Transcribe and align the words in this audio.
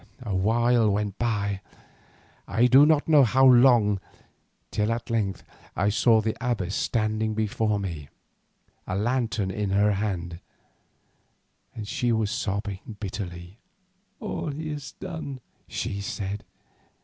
A 0.23 0.33
while 0.35 0.89
went 0.89 1.19
by, 1.19 1.61
I 2.47 2.65
do 2.65 2.87
not 2.87 3.07
know 3.07 3.23
how 3.23 3.45
long, 3.45 3.99
till 4.71 4.91
at 4.91 5.11
length 5.11 5.43
I 5.75 5.89
saw 5.89 6.21
the 6.21 6.35
abbess 6.43 6.73
standing 6.73 7.35
before 7.35 7.77
me, 7.77 8.09
a 8.87 8.95
lantern 8.95 9.51
in 9.51 9.69
her 9.69 9.91
hand, 9.91 10.39
and 11.75 11.87
she 11.87 12.11
was 12.11 12.31
sobbing 12.31 12.95
bitterly. 12.99 13.59
"All 14.19 14.47
is 14.59 14.93
done," 14.93 15.39
she 15.67 16.01
said. 16.01 16.45